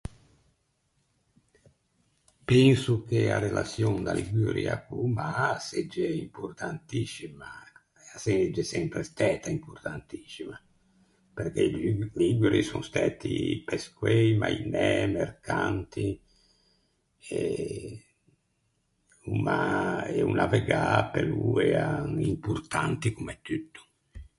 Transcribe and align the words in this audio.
Penso 2.51 2.91
che 3.09 3.19
a 3.35 3.39
relaçion 3.47 3.95
da 4.05 4.13
Liguria 4.21 4.73
co-o 4.85 5.07
mâ 5.17 5.29
a 5.55 5.63
segge 5.69 6.05
importantiscima 6.27 7.49
e 8.03 8.05
a 8.15 8.17
segge 8.27 8.61
sempre 8.73 9.01
stæta 9.09 9.49
importantiscima, 9.57 10.55
perché 11.37 11.61
i 11.67 11.71
Lug- 11.75 12.11
Liguri 12.23 12.61
son 12.69 12.81
sempre 12.83 12.89
stæti 12.91 13.37
pescoei, 13.67 14.29
mainæ, 14.41 14.91
mercanti 15.19 16.07
e 17.39 17.41
o 19.31 19.33
mâ, 19.45 19.63
e 20.15 20.17
o 20.29 20.31
navegâ 20.41 20.85
pe 21.11 21.21
lô 21.29 21.41
o 21.53 21.57
l’ea 21.59 21.89
importante 22.33 23.07
comme 23.15 23.35
tutto. 23.47 23.81